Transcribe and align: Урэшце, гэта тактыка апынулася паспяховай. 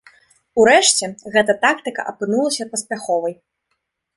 Урэшце, 0.61 1.09
гэта 1.35 1.55
тактыка 1.65 2.01
апынулася 2.13 2.69
паспяховай. 2.73 3.33